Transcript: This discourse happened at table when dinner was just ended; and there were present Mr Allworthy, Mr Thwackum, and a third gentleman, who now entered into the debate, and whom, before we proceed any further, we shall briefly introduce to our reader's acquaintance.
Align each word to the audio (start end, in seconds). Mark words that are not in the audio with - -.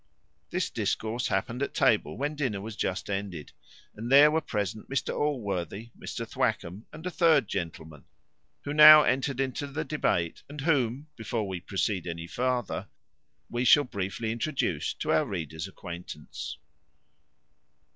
This 0.49 0.71
discourse 0.71 1.27
happened 1.27 1.61
at 1.61 1.75
table 1.75 2.17
when 2.17 2.33
dinner 2.35 2.59
was 2.59 2.75
just 2.75 3.07
ended; 3.07 3.51
and 3.93 4.11
there 4.11 4.31
were 4.31 4.41
present 4.41 4.89
Mr 4.89 5.13
Allworthy, 5.15 5.91
Mr 5.95 6.27
Thwackum, 6.27 6.87
and 6.91 7.05
a 7.05 7.11
third 7.11 7.47
gentleman, 7.47 8.05
who 8.63 8.73
now 8.73 9.03
entered 9.03 9.39
into 9.39 9.67
the 9.67 9.85
debate, 9.85 10.41
and 10.49 10.61
whom, 10.61 11.05
before 11.15 11.47
we 11.47 11.59
proceed 11.59 12.07
any 12.07 12.25
further, 12.25 12.87
we 13.47 13.63
shall 13.63 13.83
briefly 13.83 14.31
introduce 14.31 14.95
to 14.95 15.11
our 15.11 15.23
reader's 15.27 15.67
acquaintance. 15.67 16.57